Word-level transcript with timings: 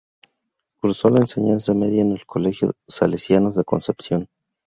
Cursó 0.79 1.11
la 1.11 1.19
enseñanza 1.19 1.75
media 1.75 2.01
en 2.01 2.13
el 2.13 2.25
Colegio 2.25 2.73
Salesianos 2.87 3.53
de 3.55 3.63
Concepción. 3.65 4.29